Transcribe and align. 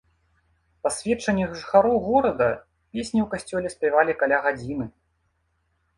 Па 0.85 0.89
сведчаннях 0.95 1.51
жыхароў 1.59 1.95
горада, 2.07 2.49
песні 2.95 3.19
ў 3.27 3.29
касцёле 3.35 3.67
спявалі 3.77 4.13
каля 4.23 4.37
гадзіны. 4.47 4.85